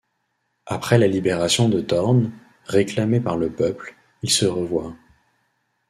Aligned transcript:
Après 0.65 0.97
la 0.97 1.05
libération 1.07 1.69
de 1.69 1.79
Thorne, 1.79 2.31
réclamé 2.65 3.19
par 3.19 3.37
le 3.37 3.51
peuple, 3.51 3.95
ils 4.23 4.31
se 4.31 4.47
revoient. 4.47 4.95